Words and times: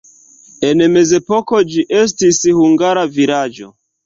En 0.69 0.79
mezepoko 0.95 1.59
ĝi 1.75 1.83
estis 2.01 2.41
hungara 2.63 3.05
vilaĝo. 3.21 3.71